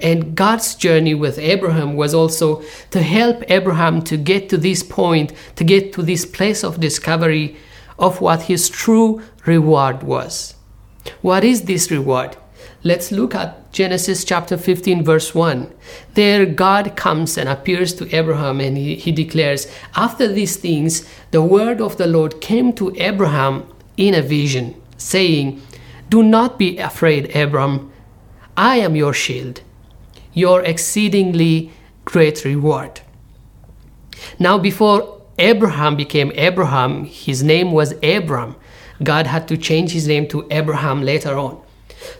And 0.00 0.36
God's 0.36 0.76
journey 0.76 1.12
with 1.12 1.40
Abraham 1.40 1.96
was 1.96 2.14
also 2.14 2.62
to 2.92 3.02
help 3.02 3.42
Abraham 3.48 4.00
to 4.02 4.16
get 4.16 4.48
to 4.50 4.56
this 4.56 4.84
point, 4.84 5.32
to 5.56 5.64
get 5.64 5.92
to 5.94 6.02
this 6.02 6.24
place 6.24 6.62
of 6.62 6.78
discovery 6.78 7.56
of 7.98 8.20
what 8.20 8.42
his 8.42 8.68
true 8.68 9.22
reward 9.44 10.04
was. 10.04 10.54
What 11.20 11.42
is 11.42 11.62
this 11.62 11.90
reward? 11.90 12.36
Let's 12.84 13.10
look 13.10 13.34
at 13.34 13.72
Genesis 13.72 14.24
chapter 14.24 14.56
15, 14.56 15.02
verse 15.02 15.34
1. 15.34 15.68
There, 16.14 16.46
God 16.46 16.94
comes 16.94 17.36
and 17.36 17.48
appears 17.48 17.92
to 17.94 18.14
Abraham 18.14 18.60
and 18.60 18.76
he, 18.76 18.94
he 18.94 19.10
declares, 19.10 19.66
After 19.96 20.28
these 20.28 20.54
things, 20.54 21.08
the 21.32 21.42
word 21.42 21.80
of 21.80 21.96
the 21.96 22.06
Lord 22.06 22.40
came 22.40 22.72
to 22.74 22.94
Abraham 22.98 23.66
in 23.96 24.14
a 24.14 24.22
vision, 24.22 24.80
saying, 24.96 25.60
do 26.14 26.22
not 26.22 26.60
be 26.60 26.78
afraid, 26.78 27.34
Abram. 27.34 27.90
I 28.56 28.76
am 28.76 28.94
your 28.94 29.12
shield, 29.12 29.62
your 30.32 30.62
exceedingly 30.62 31.72
great 32.04 32.44
reward. 32.44 33.00
Now, 34.38 34.56
before 34.56 34.98
Abraham 35.40 35.96
became 35.96 36.30
Abraham, 36.36 37.04
his 37.04 37.42
name 37.42 37.72
was 37.72 37.94
Abram. 38.00 38.54
God 39.02 39.26
had 39.26 39.48
to 39.48 39.56
change 39.56 39.90
his 39.90 40.06
name 40.06 40.28
to 40.28 40.46
Abraham 40.52 41.02
later 41.02 41.36
on. 41.36 41.60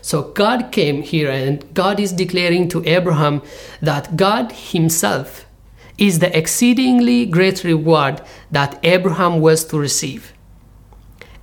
So 0.01 0.23
God 0.43 0.73
came 0.73 1.01
here 1.01 1.31
and 1.31 1.73
God 1.73 1.97
is 1.97 2.11
declaring 2.11 2.67
to 2.73 2.83
Abraham 2.83 3.41
that 3.81 4.17
God 4.17 4.51
himself 4.51 5.45
is 5.97 6.19
the 6.19 6.37
exceedingly 6.37 7.25
great 7.25 7.63
reward 7.63 8.21
that 8.51 8.77
Abraham 8.83 9.39
was 9.39 9.63
to 9.67 9.79
receive. 9.79 10.33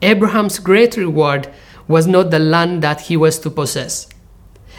Abraham's 0.03 0.59
great 0.59 0.99
reward 0.99 1.49
was 1.89 2.07
not 2.07 2.31
the 2.31 2.39
land 2.39 2.83
that 2.83 3.03
he 3.03 3.17
was 3.17 3.39
to 3.41 3.51
possess. 3.51 4.09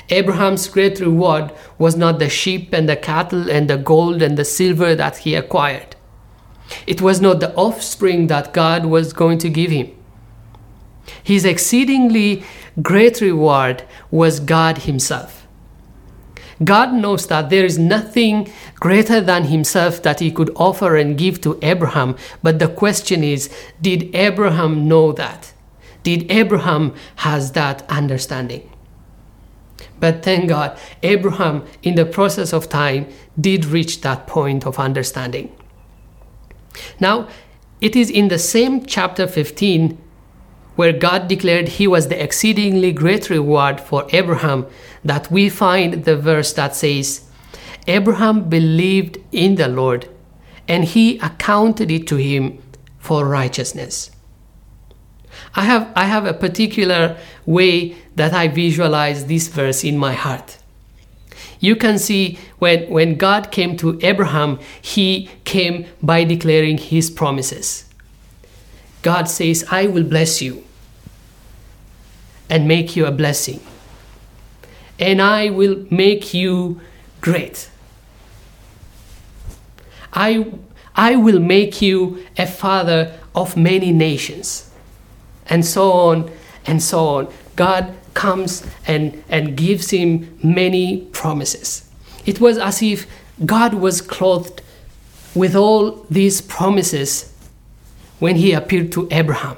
Abraham's 0.10 0.68
great 0.68 1.00
reward 1.00 1.52
was 1.78 1.96
not 1.96 2.20
the 2.20 2.30
sheep 2.30 2.74
and 2.74 2.90
the 2.90 2.96
cattle 2.96 3.50
and 3.50 3.70
the 3.70 3.78
gold 3.78 4.22
and 4.22 4.38
the 4.38 4.46
silver 4.46 4.96
that 4.96 5.18
he 5.18 5.36
acquired. 5.36 5.96
It 6.88 7.02
was 7.02 7.22
not 7.22 7.40
the 7.40 7.54
offspring 7.56 8.28
that 8.28 8.54
God 8.54 8.86
was 8.86 9.14
going 9.14 9.38
to 9.40 9.50
give 9.50 9.72
him. 9.72 9.92
His 11.24 11.46
exceedingly 11.46 12.44
great 12.82 13.22
reward 13.22 13.84
was 14.12 14.40
God 14.40 14.80
Himself. 14.80 15.48
God 16.64 16.94
knows 16.94 17.28
that 17.28 17.50
there 17.50 17.66
is 17.66 17.78
nothing 17.78 18.52
greater 18.76 19.20
than 19.20 19.46
Himself 19.46 20.02
that 20.04 20.20
He 20.20 20.32
could 20.32 20.52
offer 20.56 20.96
and 20.96 21.18
give 21.18 21.42
to 21.42 21.60
Abraham, 21.62 22.16
but 22.42 22.60
the 22.60 22.68
question 22.68 23.24
is 23.24 23.50
did 23.82 24.14
Abraham 24.16 24.88
know 24.88 25.12
that? 25.14 25.53
Did 26.04 26.30
Abraham 26.32 26.94
has 27.18 27.54
that 27.54 27.84
understanding. 27.90 28.70
But 30.00 30.24
thank 30.24 30.50
God, 30.50 30.78
Abraham, 31.02 31.66
in 31.82 31.96
the 31.96 32.06
process 32.06 32.54
of 32.54 32.70
time, 32.70 33.08
did 33.40 33.66
reach 33.66 34.02
that 34.02 34.28
point 34.28 34.66
of 34.66 34.78
understanding. 34.78 35.56
Now, 37.00 37.28
it 37.82 37.96
is 37.96 38.10
in 38.10 38.28
the 38.28 38.40
same 38.40 38.86
chapter 38.86 39.28
15 39.28 39.98
where 40.76 40.94
God 40.94 41.28
declared 41.28 41.68
he 41.68 41.88
was 41.88 42.08
the 42.08 42.22
exceedingly 42.22 42.92
great 42.92 43.30
reward 43.30 43.80
for 43.80 44.08
Abraham 44.12 44.66
that 45.04 45.30
we 45.32 45.50
find 45.50 46.06
the 46.06 46.18
verse 46.18 46.54
that 46.54 46.76
says, 46.76 47.30
Abraham 47.88 48.50
believed 48.50 49.18
in 49.32 49.56
the 49.56 49.68
Lord, 49.68 50.10
and 50.68 50.84
he 50.86 51.20
accounted 51.20 51.92
it 51.92 52.08
to 52.08 52.16
him 52.16 52.58
for 52.98 53.28
righteousness. 53.28 54.10
I 55.56 55.64
have, 55.66 55.92
I 55.96 56.06
have 56.06 56.26
a 56.26 56.34
particular 56.34 57.18
way 57.46 57.96
that 58.16 58.34
I 58.34 58.48
visualize 58.48 59.28
this 59.28 59.48
verse 59.48 59.84
in 59.84 59.98
my 59.98 60.14
heart. 60.14 60.58
You 61.60 61.76
can 61.76 62.00
see 62.00 62.40
when, 62.60 62.90
when 62.90 63.16
God 63.16 63.52
came 63.52 63.78
to 63.78 64.00
Abraham, 64.02 64.60
he 64.82 65.30
came 65.46 65.86
by 66.02 66.24
declaring 66.24 66.78
his 66.78 67.10
promises. 67.10 67.86
God 69.02 69.30
says, 69.30 69.66
I 69.70 69.88
will 69.88 70.04
bless 70.04 70.42
you 70.42 70.64
and 72.50 72.68
make 72.68 72.96
you 72.96 73.06
a 73.06 73.12
blessing, 73.12 73.60
and 75.00 75.22
I 75.22 75.50
will 75.50 75.86
make 75.90 76.34
you 76.34 76.82
great. 77.22 77.70
I, 80.12 80.52
I 80.96 81.16
will 81.16 81.40
make 81.40 81.82
you 81.82 82.26
a 82.38 82.46
father 82.46 83.18
of 83.34 83.58
many 83.58 83.92
nations 83.92 84.70
and 85.50 85.66
so 85.66 85.92
on 85.92 86.32
and 86.66 86.82
so 86.82 87.06
on. 87.06 87.34
God 87.56 87.94
comes 88.14 88.66
and, 88.88 89.24
and 89.30 89.56
gives 89.56 89.90
him 89.90 90.38
many 90.44 91.02
promises. 91.12 91.90
It 92.26 92.40
was 92.40 92.58
as 92.58 92.82
if 92.82 93.08
God 93.46 93.74
was 93.74 94.02
clothed 94.02 94.62
with 95.36 95.56
all 95.56 96.06
these 96.10 96.42
promises 96.42 97.34
when 98.20 98.36
he 98.36 98.54
appeared 98.54 98.92
to 98.94 99.08
Abraham. 99.12 99.58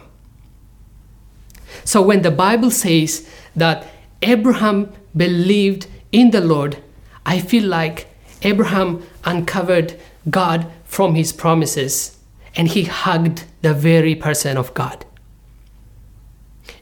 So 1.84 2.02
when 2.02 2.22
the 2.22 2.32
Bible 2.32 2.72
says 2.72 3.30
that 3.56 3.86
Abraham 4.22 4.92
believed 5.16 5.88
in 6.12 6.32
the 6.32 6.42
Lord, 6.42 6.82
I 7.26 7.40
feel 7.40 7.66
like 7.66 8.08
Abraham 8.42 9.04
uncovered 9.24 10.00
God 10.30 10.72
from 10.86 11.16
his 11.16 11.32
promises 11.34 12.18
and 12.56 12.70
he 12.70 12.84
hugged 12.84 13.44
the 13.62 13.74
very 13.74 14.16
person 14.16 14.58
of 14.58 14.74
God. 14.74 15.06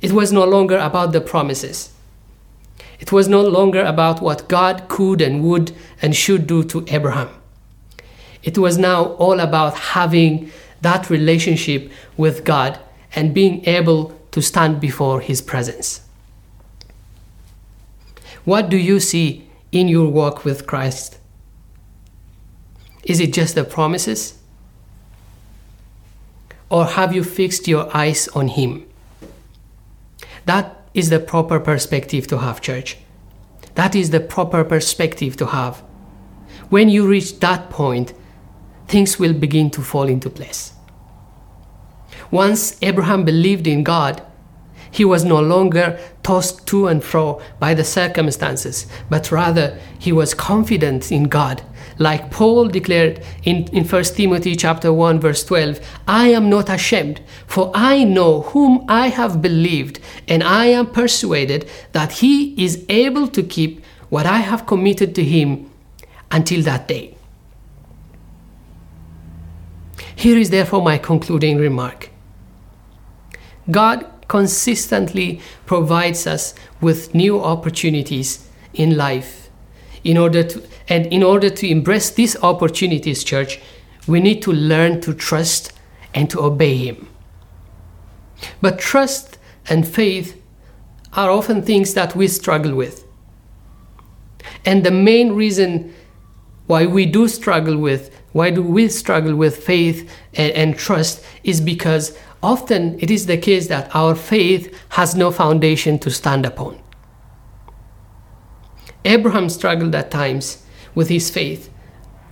It 0.04 0.12
was 0.12 0.34
no 0.34 0.44
longer 0.44 0.78
about 0.78 1.14
the 1.14 1.22
promises. 1.22 1.94
It 3.00 3.14
was 3.14 3.30
no 3.30 3.42
longer 3.42 3.82
about 3.82 4.22
what 4.22 4.50
God 4.50 4.90
could 4.90 5.22
and 5.22 5.42
would 5.46 5.72
and 6.02 6.14
should 6.14 6.46
do 6.46 6.62
to 6.66 6.84
Abraham. 6.90 7.30
It 8.44 8.58
was 8.58 8.78
now 8.78 9.14
all 9.14 9.40
about 9.40 9.76
having 9.96 10.52
that 10.82 11.10
relationship 11.10 11.90
with 12.18 12.44
God 12.44 12.78
and 13.16 13.34
being 13.34 13.66
able 13.66 14.20
to 14.32 14.42
stand 14.42 14.82
before 14.82 15.22
His 15.22 15.42
presence. 15.42 16.02
What 18.44 18.68
do 18.68 18.76
you 18.76 19.00
see 19.00 19.48
in 19.72 19.88
your 19.88 20.10
walk 20.10 20.44
with 20.44 20.68
Christ? 20.68 21.18
Is 23.06 23.22
it 23.22 23.32
just 23.32 23.56
the 23.56 23.64
promises? 23.64 24.38
Or 26.70 26.88
have 26.88 27.16
you 27.16 27.24
fixed 27.24 27.70
your 27.70 27.90
eyes 27.96 28.28
on 28.30 28.50
Him? 28.50 28.86
That 30.46 30.76
is 30.94 31.10
the 31.10 31.20
proper 31.20 31.60
perspective 31.60 32.28
to 32.28 32.38
have, 32.40 32.62
church. 32.62 32.98
That 33.76 33.96
is 33.96 34.12
the 34.12 34.20
proper 34.20 34.64
perspective 34.64 35.36
to 35.38 35.48
have. 35.48 35.80
When 36.70 36.90
you 36.90 37.08
reach 37.08 37.40
that 37.40 37.70
point, 37.70 38.14
things 38.88 39.20
will 39.20 39.34
begin 39.34 39.70
to 39.72 39.82
fall 39.82 40.08
into 40.08 40.30
place. 40.30 40.74
Once 42.32 42.78
Abraham 42.82 43.24
believed 43.24 43.68
in 43.68 43.84
God, 43.84 44.22
He 44.94 45.04
was 45.04 45.26
no 45.26 45.42
longer 45.42 46.00
tossed 46.22 46.68
to 46.68 46.88
and 46.88 47.04
fro 47.04 47.42
by 47.60 47.74
the 47.74 47.84
circumstances, 47.84 48.86
but 49.10 49.32
rather 49.32 49.80
he 49.98 50.12
was 50.12 50.36
confident 50.36 51.12
in 51.12 51.24
God. 51.24 51.64
Like 52.00 52.32
Paul 52.32 52.68
declared 52.68 53.24
in, 53.44 53.66
in 53.68 53.86
1 53.86 54.04
Timothy 54.04 54.56
chapter 54.56 54.92
1 54.92 55.20
verse 55.20 55.44
12, 55.44 55.80
I 56.08 56.30
am 56.30 56.50
not 56.50 56.70
ashamed, 56.70 57.22
for 57.48 57.72
I 57.74 58.04
know 58.04 58.42
whom 58.42 58.86
I 58.88 59.10
have 59.10 59.42
believed, 59.42 60.00
and 60.28 60.44
I 60.44 60.68
am 60.68 60.88
persuaded 60.88 61.70
that 61.92 62.14
he 62.14 62.54
is 62.64 62.86
able 62.90 63.28
to 63.30 63.44
keep 63.44 63.84
what 64.10 64.26
I 64.26 64.40
have 64.40 64.66
committed 64.66 65.16
to 65.16 65.24
him 65.24 65.70
until 66.32 66.62
that 66.64 66.88
day. 66.88 67.16
Here 70.16 70.38
is 70.38 70.50
therefore 70.50 70.82
my 70.82 70.98
concluding 70.98 71.58
remark. 71.58 72.10
God 73.70 74.06
consistently 74.28 75.42
provides 75.66 76.28
us 76.28 76.54
with 76.82 77.14
new 77.14 77.42
opportunities 77.42 78.48
in 78.74 78.98
life. 78.98 79.43
In 80.04 80.18
order 80.18 80.44
to, 80.44 80.64
and 80.90 81.06
in 81.08 81.24
order 81.24 81.50
to 81.50 81.68
embrace 81.68 82.10
these 82.10 82.36
opportunities, 82.44 83.24
church, 83.24 83.60
we 84.08 84.20
need 84.20 84.42
to 84.42 84.52
learn 84.52 85.00
to 85.02 85.14
trust 85.14 85.72
and 86.14 86.30
to 86.30 86.42
obey 86.42 86.76
Him. 86.76 87.08
But 88.62 88.80
trust 88.80 89.38
and 89.70 89.88
faith 89.88 90.42
are 91.14 91.30
often 91.30 91.62
things 91.62 91.94
that 91.94 92.16
we 92.16 92.28
struggle 92.28 92.76
with. 92.76 93.06
And 94.66 94.86
the 94.86 94.92
main 94.92 95.34
reason 95.34 95.94
why 96.68 96.86
we 96.86 97.06
do 97.06 97.28
struggle 97.28 97.78
with, 97.78 98.14
why 98.32 98.50
do 98.50 98.64
we 98.64 98.88
struggle 98.88 99.36
with 99.36 99.64
faith 99.64 100.10
and, 100.34 100.52
and 100.54 100.78
trust 100.78 101.24
is 101.44 101.62
because 101.62 102.18
often 102.42 103.00
it 103.00 103.12
is 103.12 103.26
the 103.26 103.38
case 103.38 103.68
that 103.68 103.94
our 103.96 104.16
faith 104.16 104.76
has 104.90 105.16
no 105.16 105.32
foundation 105.32 106.00
to 106.00 106.10
stand 106.10 106.46
upon. 106.46 106.83
Abraham 109.06 109.50
struggled 109.50 109.96
at 109.96 110.12
times 110.12 110.64
with 110.96 111.10
his 111.10 111.30
faith 111.30 111.70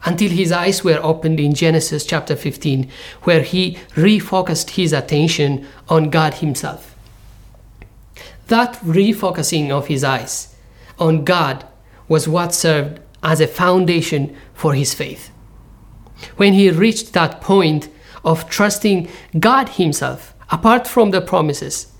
until 0.04 0.30
his 0.30 0.52
eyes 0.52 0.84
were 0.84 1.00
opened 1.04 1.40
in 1.40 1.54
Genesis 1.54 2.06
chapter 2.06 2.36
15, 2.36 2.90
where 3.24 3.42
he 3.42 3.78
refocused 3.96 4.72
his 4.72 4.94
attention 4.94 5.68
on 5.90 6.10
God 6.10 6.36
Himself. 6.36 6.96
That 8.48 8.74
refocusing 8.78 9.70
of 9.70 9.88
his 9.88 10.04
eyes 10.04 10.56
on 10.98 11.24
God 11.24 11.66
was 12.08 12.28
what 12.28 12.54
served 12.54 13.00
as 13.24 13.40
a 13.40 13.48
foundation 13.48 14.36
for 14.54 14.74
his 14.74 14.94
faith. 14.94 15.30
When 16.38 16.54
he 16.54 16.70
reached 16.70 17.14
that 17.14 17.42
point 17.42 17.90
of 18.24 18.50
trusting 18.50 19.08
God 19.40 19.70
Himself, 19.70 20.34
apart 20.52 20.88
from 20.88 21.12
the 21.12 21.22
promises, 21.22 21.92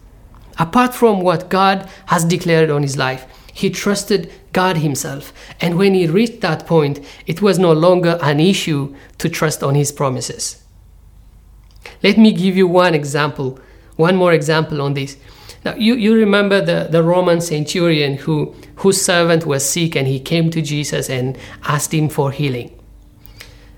apart 0.58 0.94
from 0.94 1.22
what 1.22 1.50
God 1.50 1.90
has 2.08 2.26
declared 2.26 2.70
on 2.70 2.84
his 2.84 2.98
life, 2.98 3.26
he 3.54 3.70
trusted 3.70 4.32
God 4.54 4.78
Himself. 4.78 5.34
And 5.60 5.78
when 5.78 5.94
he 5.94 6.08
reached 6.08 6.42
that 6.42 6.66
point, 6.66 7.00
it 7.26 7.42
was 7.42 7.60
no 7.60 7.72
longer 7.72 8.20
an 8.22 8.40
issue 8.40 8.96
to 9.18 9.30
trust 9.30 9.64
on 9.64 9.76
His 9.76 9.92
promises. 9.92 10.64
Let 12.04 12.18
me 12.18 12.32
give 12.32 12.58
you 12.58 12.68
one 12.68 12.94
example, 12.94 13.60
one 13.96 14.16
more 14.16 14.34
example 14.34 14.82
on 14.82 14.94
this. 14.94 15.18
Now, 15.64 15.76
you, 15.76 15.94
you 15.94 16.16
remember 16.16 16.60
the, 16.60 16.88
the 16.90 17.04
Roman 17.04 17.40
centurion 17.40 18.18
who, 18.18 18.56
whose 18.78 19.00
servant 19.00 19.46
was 19.46 19.68
sick 19.68 19.96
and 19.96 20.08
he 20.08 20.20
came 20.20 20.50
to 20.52 20.62
Jesus 20.62 21.10
and 21.10 21.38
asked 21.64 21.94
him 21.94 22.10
for 22.10 22.32
healing. 22.32 22.78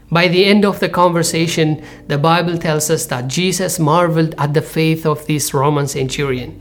By 0.09 0.27
the 0.27 0.45
end 0.45 0.63
of 0.63 0.79
the 0.79 0.89
conversation, 0.89 1.83
the 2.07 2.17
Bible 2.17 2.57
tells 2.57 2.89
us 2.89 3.07
that 3.07 3.27
Jesus 3.27 3.79
marveled 3.79 4.35
at 4.37 4.53
the 4.53 4.61
faith 4.61 5.05
of 5.05 5.25
this 5.27 5.53
Roman 5.53 5.87
centurion. 5.87 6.59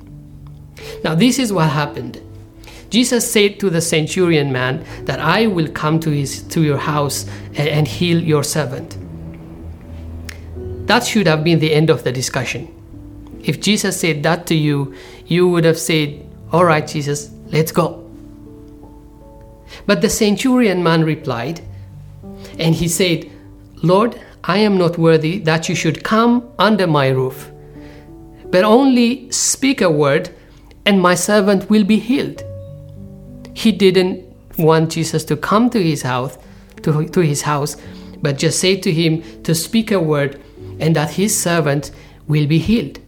Now, 1.04 1.14
this 1.14 1.38
is 1.38 1.52
what 1.52 1.71
happened. 1.71 2.21
Jesus 2.93 3.33
said 3.33 3.59
to 3.61 3.71
the 3.71 3.81
centurion 3.81 4.53
man 4.53 4.85
that 5.07 5.19
I 5.19 5.47
will 5.47 5.69
come 5.69 5.99
to, 6.01 6.11
his, 6.11 6.43
to 6.49 6.61
your 6.61 6.77
house 6.77 7.25
and, 7.55 7.67
and 7.67 7.89
heal 7.89 8.23
your 8.23 8.45
servant. 8.45 8.99
That 10.87 11.03
should 11.03 11.27
have 11.27 11.43
been 11.43 11.59
the 11.59 11.73
end 11.73 11.89
of 11.89 12.05
the 12.05 12.13
discussion. 12.13 12.69
If 13.43 13.63
Jesus 13.63 13.99
said 13.99 14.23
that 14.25 14.47
to 14.49 14.55
you, 14.55 14.95
you 15.25 15.49
would 15.49 15.64
have 15.64 15.79
said, 15.79 16.23
All 16.53 16.66
right, 16.66 16.87
Jesus, 16.87 17.31
let's 17.47 17.73
go. 17.73 18.07
But 19.87 20.03
the 20.03 20.11
centurion 20.11 20.83
man 20.83 21.03
replied, 21.03 21.62
and 22.59 22.75
he 22.75 22.88
said, 22.88 23.31
Lord, 23.77 24.21
I 24.45 24.59
am 24.59 24.77
not 24.77 24.99
worthy 24.99 25.38
that 25.38 25.66
you 25.66 25.75
should 25.75 26.05
come 26.05 26.53
under 26.59 26.87
my 26.87 27.09
roof, 27.09 27.51
but 28.51 28.64
only 28.64 29.31
speak 29.31 29.81
a 29.81 29.88
word, 29.88 30.29
and 30.85 31.01
my 31.01 31.14
servant 31.14 31.71
will 31.71 31.85
be 31.85 31.99
healed. 31.99 32.45
He 33.55 33.73
didn't 33.73 34.25
want 34.59 34.93
Jesus 34.93 35.25
to 35.25 35.37
come 35.37 35.71
to 35.71 35.83
his 35.83 36.03
house, 36.03 36.38
to, 36.83 37.09
to 37.09 37.21
his 37.21 37.43
house, 37.43 37.77
but 38.21 38.38
just 38.38 38.61
say 38.61 38.77
to 38.77 38.93
him 38.93 39.43
to 39.43 39.55
speak 39.55 39.91
a 39.91 40.01
word, 40.01 40.41
and 40.79 40.97
that 40.97 41.11
his 41.11 41.38
servant 41.38 41.91
will 42.29 42.47
be 42.47 42.59
healed. 42.59 42.99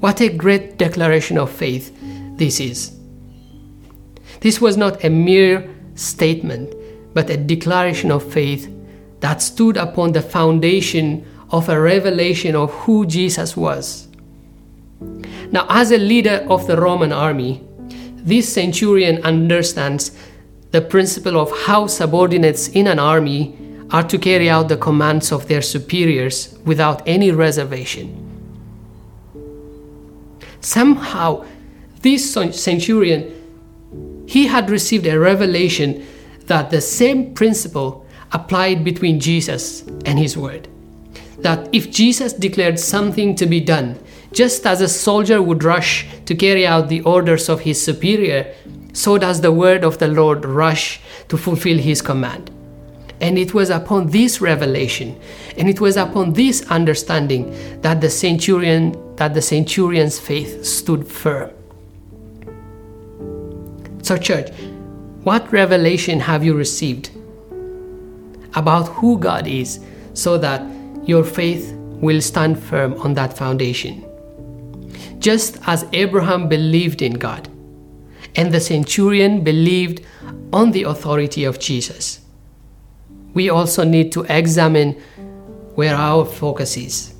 What 0.00 0.20
a 0.20 0.28
great 0.28 0.78
declaration 0.78 1.38
of 1.38 1.50
faith 1.50 1.96
this 2.36 2.60
is. 2.60 2.96
This 4.40 4.60
was 4.60 4.76
not 4.76 5.04
a 5.04 5.10
mere 5.10 5.68
statement, 5.94 6.74
but 7.14 7.30
a 7.30 7.36
declaration 7.36 8.10
of 8.10 8.30
faith 8.32 8.70
that 9.20 9.40
stood 9.40 9.76
upon 9.76 10.12
the 10.12 10.20
foundation 10.20 11.24
of 11.50 11.68
a 11.68 11.80
revelation 11.80 12.54
of 12.56 12.70
who 12.72 13.06
Jesus 13.06 13.56
was. 13.56 14.08
Now, 15.50 15.66
as 15.68 15.92
a 15.92 15.98
leader 15.98 16.44
of 16.48 16.66
the 16.66 16.76
Roman 16.76 17.12
army, 17.12 17.62
this 18.24 18.52
centurion 18.52 19.22
understands 19.22 20.16
the 20.70 20.80
principle 20.80 21.38
of 21.38 21.52
how 21.66 21.86
subordinates 21.86 22.68
in 22.68 22.86
an 22.86 22.98
army 22.98 23.56
are 23.90 24.02
to 24.02 24.18
carry 24.18 24.50
out 24.50 24.68
the 24.68 24.76
commands 24.76 25.30
of 25.30 25.46
their 25.46 25.62
superiors 25.62 26.58
without 26.64 27.02
any 27.06 27.30
reservation. 27.30 28.20
Somehow, 30.60 31.44
this 32.00 32.32
centurion 32.32 33.34
he 34.26 34.46
had 34.46 34.70
received 34.70 35.06
a 35.06 35.18
revelation 35.18 36.06
that 36.46 36.70
the 36.70 36.80
same 36.80 37.34
principle 37.34 38.06
applied 38.32 38.82
between 38.84 39.20
Jesus 39.20 39.82
and 40.06 40.18
his 40.18 40.36
word. 40.36 40.68
That 41.38 41.68
if 41.74 41.90
Jesus 41.90 42.32
declared 42.32 42.80
something 42.80 43.34
to 43.36 43.46
be 43.46 43.60
done, 43.60 43.98
just 44.34 44.66
as 44.66 44.80
a 44.80 44.88
soldier 44.88 45.40
would 45.40 45.62
rush 45.62 46.06
to 46.26 46.34
carry 46.34 46.66
out 46.66 46.88
the 46.88 47.00
orders 47.02 47.48
of 47.48 47.60
his 47.60 47.80
superior, 47.80 48.52
so 48.92 49.16
does 49.16 49.40
the 49.40 49.52
word 49.52 49.84
of 49.84 49.98
the 49.98 50.08
Lord 50.08 50.44
rush 50.44 51.00
to 51.28 51.36
fulfill 51.36 51.78
his 51.78 52.02
command. 52.02 52.50
And 53.20 53.38
it 53.38 53.54
was 53.54 53.70
upon 53.70 54.10
this 54.10 54.40
revelation 54.40 55.18
and 55.56 55.68
it 55.68 55.80
was 55.80 55.96
upon 55.96 56.32
this 56.32 56.68
understanding 56.68 57.80
that 57.80 58.00
the 58.00 58.10
centurion 58.10 59.00
that 59.16 59.32
the 59.34 59.40
centurion's 59.40 60.18
faith 60.18 60.64
stood 60.64 61.06
firm. 61.06 61.50
So 64.02 64.18
church, 64.18 64.50
what 65.22 65.50
revelation 65.52 66.18
have 66.20 66.44
you 66.44 66.54
received 66.54 67.10
about 68.54 68.88
who 68.88 69.18
God 69.18 69.46
is 69.46 69.80
so 70.12 70.36
that 70.38 70.62
your 71.06 71.22
faith 71.22 71.72
will 71.74 72.20
stand 72.20 72.62
firm 72.62 72.94
on 72.94 73.14
that 73.14 73.38
foundation? 73.38 74.04
Just 75.24 75.58
as 75.66 75.86
Abraham 75.92 76.48
believed 76.48 77.00
in 77.00 77.14
God 77.14 77.48
and 78.36 78.52
the 78.52 78.60
centurion 78.60 79.42
believed 79.42 80.04
on 80.52 80.72
the 80.72 80.82
authority 80.82 81.44
of 81.44 81.58
Jesus 81.58 82.24
we 83.34 83.50
also 83.50 83.84
need 83.84 84.12
to 84.12 84.22
examine 84.28 84.92
where 85.74 85.96
our 85.96 86.24
focus 86.24 86.76
is. 86.76 87.14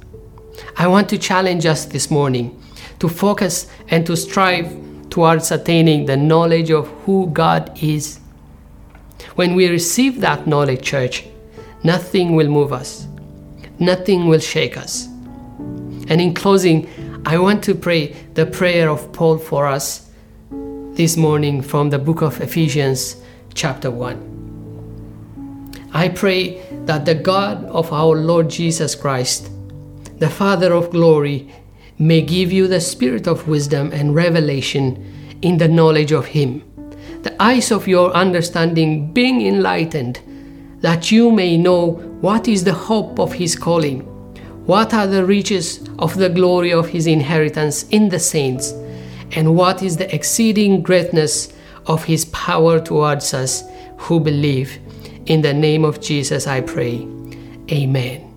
I 0.76 0.86
want 0.86 1.08
to 1.08 1.18
challenge 1.18 1.66
us 1.66 1.84
this 1.84 2.10
morning 2.10 2.62
to 3.00 3.08
focus 3.08 3.66
and 3.88 4.06
to 4.06 4.16
strive 4.16 4.80
towards 5.10 5.50
attaining 5.50 6.06
the 6.06 6.16
knowledge 6.16 6.70
of 6.70 6.88
who 7.04 7.28
God 7.32 7.76
is. 7.82 8.20
When 9.34 9.56
we 9.56 9.68
receive 9.68 10.20
that 10.20 10.46
knowledge, 10.46 10.82
church, 10.82 11.26
nothing 11.82 12.36
will 12.36 12.48
move 12.48 12.72
us, 12.72 13.08
nothing 13.80 14.28
will 14.28 14.38
shake 14.40 14.76
us. 14.76 15.06
And 16.06 16.20
in 16.20 16.34
closing, 16.34 16.88
I 17.26 17.38
want 17.38 17.64
to 17.64 17.74
pray 17.74 18.12
the 18.34 18.44
prayer 18.44 18.90
of 18.90 19.10
Paul 19.14 19.38
for 19.38 19.66
us 19.66 20.10
this 20.50 21.16
morning 21.16 21.62
from 21.62 21.88
the 21.88 21.98
book 21.98 22.20
of 22.20 22.38
Ephesians, 22.42 23.16
chapter 23.54 23.90
1. 23.90 25.88
I 25.94 26.10
pray 26.10 26.60
that 26.84 27.06
the 27.06 27.14
God 27.14 27.64
of 27.64 27.90
our 27.94 28.14
Lord 28.14 28.50
Jesus 28.50 28.94
Christ, 28.94 29.48
the 30.18 30.28
Father 30.28 30.74
of 30.74 30.90
glory, 30.90 31.50
may 31.98 32.20
give 32.20 32.52
you 32.52 32.68
the 32.68 32.82
spirit 32.82 33.26
of 33.26 33.48
wisdom 33.48 33.90
and 33.90 34.14
revelation 34.14 35.38
in 35.40 35.56
the 35.56 35.68
knowledge 35.68 36.12
of 36.12 36.26
Him, 36.26 36.62
the 37.22 37.34
eyes 37.42 37.72
of 37.72 37.88
your 37.88 38.12
understanding 38.12 39.14
being 39.14 39.40
enlightened, 39.40 40.20
that 40.80 41.10
you 41.10 41.30
may 41.30 41.56
know 41.56 41.92
what 42.20 42.48
is 42.48 42.64
the 42.64 42.74
hope 42.74 43.18
of 43.18 43.32
His 43.32 43.56
calling, 43.56 44.10
What 44.66 44.94
are 44.94 45.06
the 45.06 45.26
riches 45.26 45.86
of 45.98 46.16
the 46.16 46.30
glory 46.30 46.72
of 46.72 46.88
his 46.88 47.06
inheritance 47.06 47.82
in 47.90 48.08
the 48.08 48.18
saints? 48.18 48.72
And 49.32 49.56
what 49.56 49.82
is 49.82 49.98
the 49.98 50.12
exceeding 50.14 50.80
greatness 50.80 51.52
of 51.86 52.04
his 52.04 52.24
power 52.26 52.80
towards 52.80 53.34
us 53.34 53.62
who 53.98 54.20
believe? 54.20 54.78
In 55.26 55.42
the 55.42 55.52
name 55.52 55.84
of 55.84 56.00
Jesus, 56.00 56.46
I 56.46 56.62
pray. 56.62 57.06
Amen. 57.70 58.33